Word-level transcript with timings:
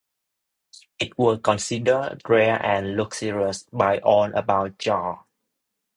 It 0.97 1.15
was 1.15 1.41
considered 1.43 2.23
"rare 2.27 2.59
and 2.65 2.95
luxurious" 2.97 3.67
by 3.71 3.99
All 3.99 4.33
About 4.35 4.79
Jazz. 4.79 5.17